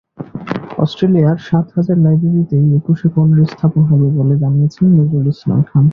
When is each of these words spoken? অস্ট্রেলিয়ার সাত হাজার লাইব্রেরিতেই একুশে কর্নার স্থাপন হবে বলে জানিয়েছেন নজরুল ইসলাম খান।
অস্ট্রেলিয়ার 0.83 1.37
সাত 1.47 1.65
হাজার 1.75 1.97
লাইব্রেরিতেই 2.05 2.67
একুশে 2.77 3.07
কর্নার 3.13 3.49
স্থাপন 3.53 3.83
হবে 3.91 4.07
বলে 4.17 4.35
জানিয়েছেন 4.43 4.85
নজরুল 4.97 5.27
ইসলাম 5.33 5.59
খান। 5.69 5.85